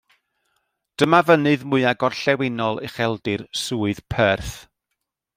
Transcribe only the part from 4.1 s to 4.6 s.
Perth.